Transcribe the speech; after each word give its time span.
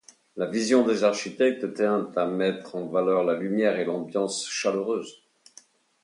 La 0.35 0.47
vision 0.47 0.83
des 0.83 1.03
architectes 1.03 1.75
tient 1.75 2.09
à 2.15 2.25
mettre 2.25 2.75
en 2.75 2.87
valeur 2.87 3.23
la 3.23 3.35
lumière 3.37 3.77
et 3.77 3.85
l’ambiance 3.85 4.49
chaleureuse. 4.49 5.27